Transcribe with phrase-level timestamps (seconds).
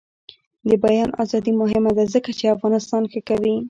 [0.67, 3.55] د بیان ازادي مهمه ده ځکه چې افغانستان ښه کوي.